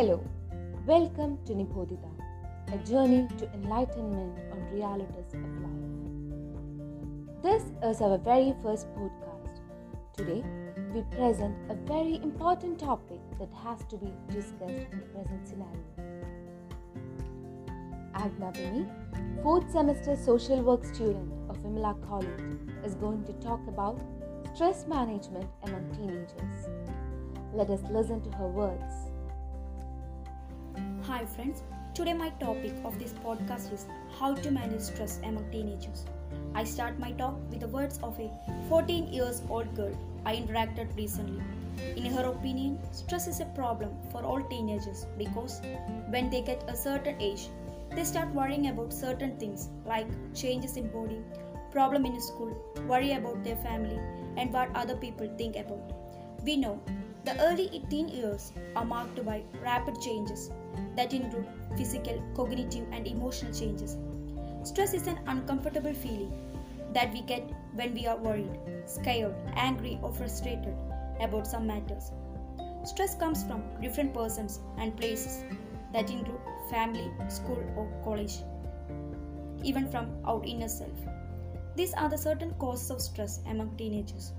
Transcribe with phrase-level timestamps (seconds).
[0.00, 0.18] Hello,
[0.86, 2.08] welcome to Nibodhita,
[2.72, 7.42] a journey to enlightenment on realities of life.
[7.42, 9.60] This is our very first podcast.
[10.16, 10.42] Today,
[10.94, 15.84] we present a very important topic that has to be discussed in the present scenario.
[18.14, 18.86] Agna Bini,
[19.42, 22.40] fourth semester social work student of Vimala College,
[22.86, 24.00] is going to talk about
[24.54, 26.70] stress management among teenagers.
[27.52, 29.09] Let us listen to her words.
[31.10, 33.84] Hi friends, today my topic of this podcast is
[34.16, 36.04] how to manage stress among teenagers.
[36.54, 38.30] I start my talk with the words of a
[38.68, 39.92] 14 years old girl
[40.24, 41.42] I interacted recently.
[41.96, 45.60] In her opinion, stress is a problem for all teenagers because
[46.10, 47.48] when they get a certain age,
[47.90, 51.20] they start worrying about certain things like changes in body,
[51.72, 53.98] problem in school, worry about their family,
[54.36, 55.92] and what other people think about.
[56.44, 56.80] We know
[57.24, 60.52] the early teen years are marked by rapid changes
[60.96, 63.96] that include physical, cognitive, and emotional changes.
[64.62, 66.32] Stress is an uncomfortable feeling
[66.92, 70.74] that we get when we are worried, scared, angry, or frustrated
[71.20, 72.10] about some matters.
[72.84, 75.44] Stress comes from different persons and places
[75.92, 76.40] that include
[76.70, 78.38] family, school, or college,
[79.62, 80.98] even from our inner self.
[81.76, 84.32] These are the certain causes of stress among teenagers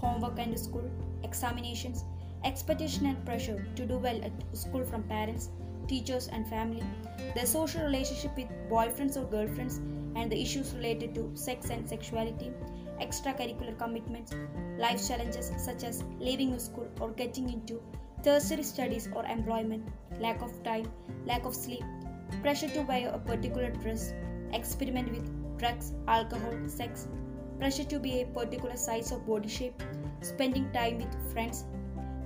[0.00, 0.90] homework and school,
[1.22, 2.04] examinations,
[2.44, 5.50] expectation and pressure to do well at school from parents,
[5.90, 6.82] teachers, and family,
[7.34, 9.78] their social relationship with boyfriends or girlfriends,
[10.14, 12.52] and the issues related to sex and sexuality,
[13.00, 14.34] extracurricular commitments,
[14.78, 17.82] life challenges such as leaving school or getting into
[18.22, 19.88] tertiary studies or employment,
[20.20, 20.88] lack of time,
[21.26, 21.82] lack of sleep,
[22.42, 24.12] pressure to wear a particular dress,
[24.52, 27.08] experiment with drugs, alcohol, sex,
[27.58, 29.82] pressure to be a particular size or body shape,
[30.20, 31.64] spending time with friends,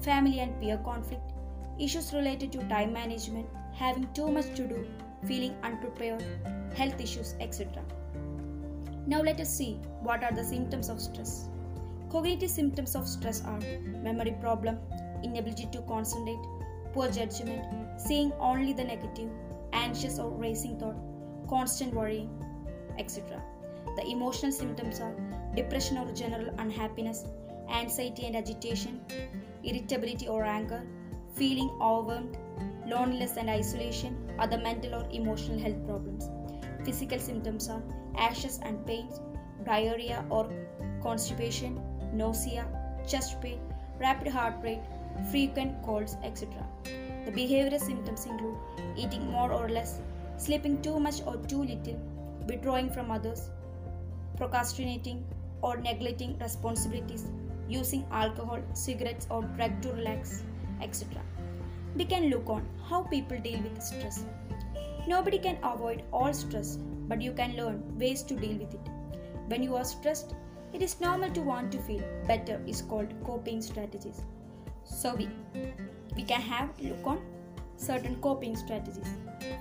[0.00, 1.32] family and peer conflict,
[1.80, 4.86] issues related to time management, having too much to do,
[5.26, 6.24] feeling unprepared,
[6.76, 7.82] health issues, etc.
[9.06, 11.48] Now let us see what are the symptoms of stress.
[12.10, 13.60] Cognitive symptoms of stress are
[14.02, 14.78] memory problem,
[15.24, 16.38] inability to concentrate,
[16.92, 17.64] poor judgment,
[18.00, 19.30] seeing only the negative,
[19.72, 20.96] anxious or racing thought,
[21.48, 22.30] constant worrying,
[22.98, 23.42] etc.
[23.96, 25.14] The emotional symptoms are
[25.54, 27.24] depression or general unhappiness,
[27.72, 29.00] anxiety and agitation,
[29.62, 30.82] irritability or anger,
[31.34, 32.36] feeling overwhelmed,
[32.86, 36.28] loneliness and isolation, other mental or emotional health problems.
[36.84, 37.82] Physical symptoms are
[38.16, 39.20] ashes and pains,
[39.64, 40.50] diarrhea or
[41.02, 41.80] constipation,
[42.12, 42.66] nausea,
[43.06, 43.60] chest pain,
[43.98, 44.82] rapid heart rate,
[45.30, 46.48] frequent colds, etc.
[47.26, 48.56] The behavioral symptoms include
[48.96, 50.00] eating more or less,
[50.38, 52.00] sleeping too much or too little,
[52.48, 53.50] withdrawing from others,
[54.36, 55.24] procrastinating
[55.62, 57.26] or neglecting responsibilities,
[57.68, 60.42] using alcohol, cigarettes, or drug to relax,
[60.82, 61.22] etc.
[61.94, 64.24] We can look on how people deal with stress.
[65.06, 66.76] Nobody can avoid all stress,
[67.08, 68.88] but you can learn ways to deal with it.
[69.48, 70.34] When you are stressed,
[70.72, 74.22] it is normal to want to feel better is called coping strategies.
[74.84, 75.28] So we
[76.16, 77.20] we can have look on
[77.76, 79.10] certain coping strategies.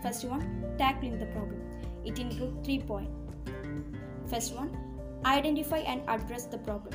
[0.04, 0.44] First one,
[0.78, 1.62] tackling the problem.
[2.06, 3.12] It includes three points.
[4.28, 4.70] First one,
[5.26, 6.94] identify and address the problem.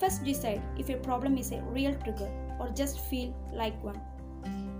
[0.00, 4.00] First decide if a problem is a real trigger or just feel like one.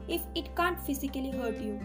[0.09, 1.81] If it can't physically hurt you,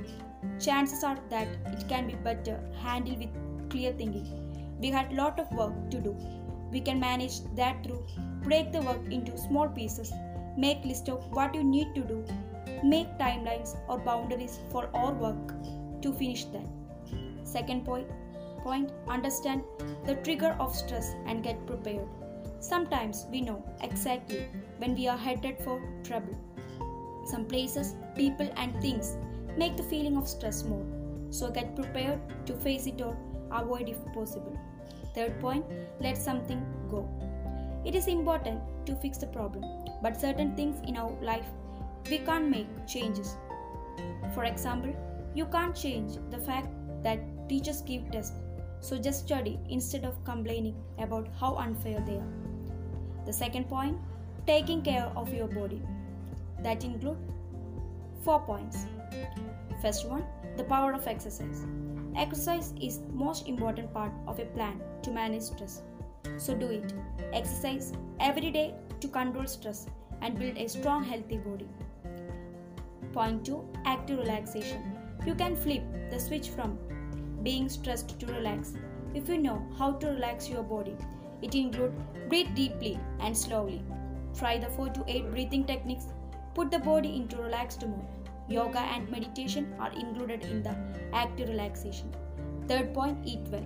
[0.59, 4.77] chances are that it can be better handled with clear thinking.
[4.79, 6.15] We had lot of work to do.
[6.71, 8.05] We can manage that through
[8.43, 10.11] break the work into small pieces,
[10.57, 12.25] make list of what you need to do,
[12.83, 15.53] make timelines or boundaries for our work
[16.01, 16.67] to finish that.
[17.43, 18.07] Second point,
[18.63, 19.63] point understand
[20.05, 22.07] the trigger of stress and get prepared.
[22.59, 24.47] Sometimes we know exactly
[24.77, 26.35] when we are headed for trouble.
[27.25, 29.17] Some places, people, and things
[29.57, 30.85] make the feeling of stress more.
[31.29, 33.15] So get prepared to face it or
[33.51, 34.57] avoid if possible.
[35.13, 35.65] Third point,
[35.99, 37.07] let something go.
[37.85, 39.63] It is important to fix the problem,
[40.01, 41.45] but certain things in our life
[42.09, 43.35] we can't make changes.
[44.33, 44.95] For example,
[45.35, 46.67] you can't change the fact
[47.03, 47.19] that
[47.49, 48.35] teachers give tests,
[48.79, 52.46] so just study instead of complaining about how unfair they are.
[53.27, 53.97] The second point,
[54.45, 55.81] taking care of your body.
[56.63, 57.17] That include
[58.23, 58.85] four points.
[59.81, 60.23] First one,
[60.55, 61.65] the power of exercise.
[62.15, 65.81] Exercise is most important part of a plan to manage stress.
[66.37, 66.93] So do it.
[67.33, 67.91] Exercise
[68.21, 69.87] every day to control stress
[70.21, 71.67] and build a strong healthy body.
[73.11, 74.97] Point 2 Active relaxation.
[75.25, 76.79] You can flip the switch from
[77.43, 78.73] being stressed to relax
[79.13, 80.95] if you know how to relax your body.
[81.41, 81.95] It includes
[82.29, 83.81] breathe deeply and slowly.
[84.37, 86.07] Try the 4 to 8 breathing techniques.
[86.53, 88.05] Put the body into relaxed mode.
[88.49, 90.75] Yoga and meditation are included in the
[91.13, 92.13] active relaxation.
[92.67, 93.65] Third point eat well.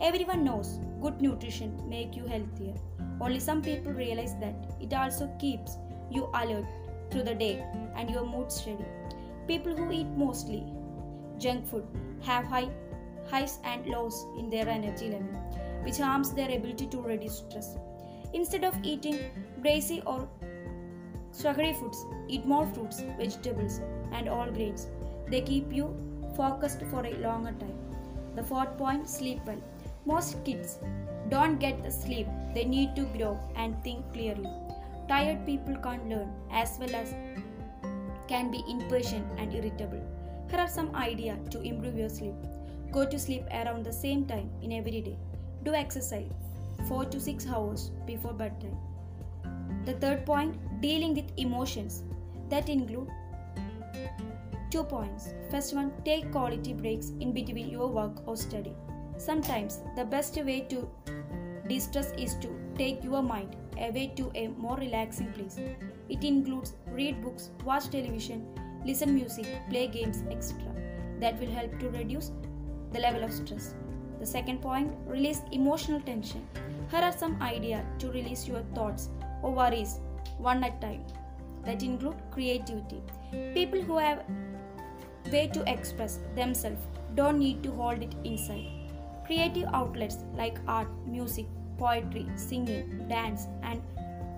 [0.00, 2.74] Everyone knows good nutrition make you healthier.
[3.20, 5.78] Only some people realize that it also keeps
[6.10, 6.66] you alert
[7.10, 7.64] through the day
[7.96, 8.84] and your mood steady.
[9.46, 10.64] People who eat mostly
[11.38, 11.86] junk food
[12.22, 12.68] have high
[13.30, 17.76] highs and lows in their energy level, which harms their ability to reduce stress.
[18.34, 19.18] Instead of eating
[19.62, 20.28] greasy or
[21.30, 23.80] sugary foods, eat more fruits, vegetables,
[24.12, 24.88] and all grains.
[25.28, 25.86] They keep you
[26.36, 27.78] focused for a longer time.
[28.34, 29.62] The fourth point sleep well.
[30.04, 30.78] Most kids
[31.28, 34.50] don't get the sleep they need to grow and think clearly.
[35.08, 37.14] Tired people can't learn as well as
[38.28, 40.02] can be impatient and irritable.
[40.50, 42.34] Here are some ideas to improve your sleep.
[42.92, 45.16] Go to sleep around the same time in every day.
[45.66, 46.30] Do exercise
[46.88, 48.76] 4 to 6 hours before bedtime.
[49.84, 52.04] The third point dealing with emotions
[52.50, 53.08] that include
[54.70, 55.34] two points.
[55.50, 58.74] First one take quality breaks in between your work or study.
[59.16, 60.88] Sometimes the best way to
[61.66, 65.58] distress is to take your mind away to a more relaxing place.
[66.08, 68.46] It includes read books, watch television,
[68.84, 70.62] listen music, play games, etc.
[71.18, 72.30] That will help to reduce
[72.92, 73.74] the level of stress.
[74.26, 76.44] The second point release emotional tension.
[76.90, 79.08] Here are some ideas to release your thoughts
[79.40, 80.00] or worries
[80.38, 81.04] one at a time.
[81.64, 83.02] That include creativity.
[83.54, 84.24] People who have
[85.30, 86.80] way to express themselves
[87.14, 88.66] don't need to hold it inside.
[89.26, 91.46] Creative outlets like art, music,
[91.78, 93.80] poetry, singing, dance, and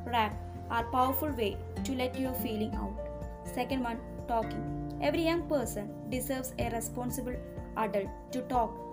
[0.05, 0.37] rap
[0.71, 3.09] are powerful way to let your feeling out.
[3.55, 4.99] Second one, talking.
[5.01, 7.37] Every young person deserves a responsible
[7.79, 8.88] adult to talk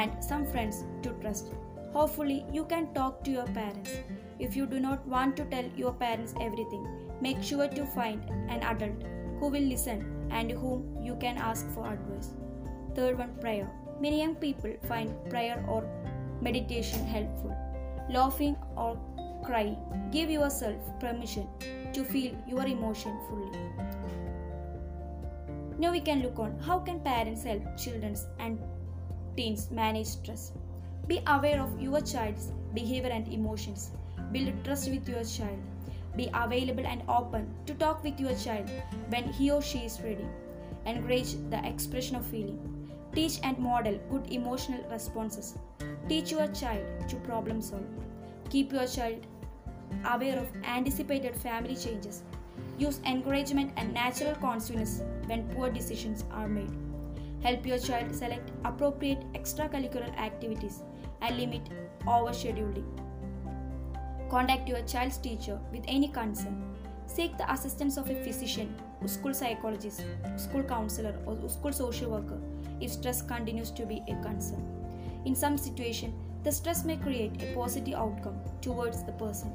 [0.00, 1.52] and some friends to trust.
[1.92, 3.92] Hopefully, you can talk to your parents.
[4.38, 6.86] If you do not want to tell your parents everything,
[7.20, 9.04] make sure to find an adult
[9.40, 12.30] who will listen and whom you can ask for advice.
[12.94, 13.70] Third one, prayer.
[14.00, 15.82] Many young people find prayer or
[16.42, 17.56] meditation helpful.
[18.10, 18.98] Laughing or
[19.44, 19.76] crying.
[20.12, 21.48] Give yourself permission
[21.92, 23.50] to feel your emotion fully.
[25.78, 28.58] Now we can look on how can parents help children and
[29.36, 30.52] teens manage stress.
[31.06, 33.90] Be aware of your child's behavior and emotions.
[34.32, 35.58] Build trust with your child.
[36.16, 38.70] Be available and open to talk with your child
[39.10, 40.26] when he or she is ready.
[40.86, 42.58] Encourage the expression of feeling.
[43.14, 45.58] Teach and model good emotional responses.
[46.08, 47.86] Teach your child to problem solve.
[48.50, 49.26] Keep your child
[50.04, 52.22] aware of anticipated family changes.
[52.78, 56.70] Use encouragement and natural consequences when poor decisions are made.
[57.42, 60.82] Help your child select appropriate extracurricular activities
[61.20, 61.62] and limit
[62.06, 62.86] overscheduling.
[64.30, 66.74] Contact your child's teacher with any concern.
[67.06, 68.74] Seek the assistance of a physician,
[69.06, 70.02] school psychologist,
[70.36, 72.40] school counselor, or school social worker
[72.80, 74.64] if stress continues to be a concern.
[75.24, 79.52] In some situations, the stress may create a positive outcome towards the person.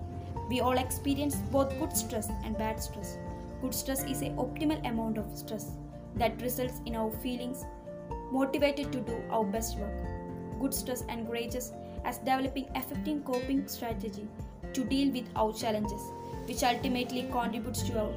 [0.50, 3.18] We all experience both good stress and bad stress.
[3.62, 5.72] Good stress is an optimal amount of stress
[6.16, 7.66] that results in our feelings
[8.32, 9.94] motivated to do our best work.
[10.60, 11.74] Good stress encourages
[12.06, 14.28] us developing effective coping strategy
[14.74, 16.02] to deal with our challenges,
[16.46, 18.14] which ultimately contributes to our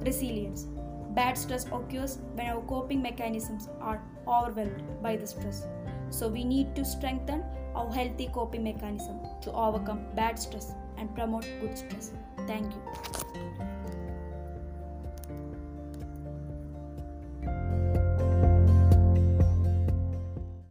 [0.00, 0.66] resilience.
[1.10, 5.66] Bad stress occurs when our coping mechanisms are overwhelmed by the stress.
[6.10, 11.46] So we need to strengthen our healthy coping mechanism to overcome bad stress and promote
[11.60, 12.12] good stress.
[12.46, 13.73] Thank you.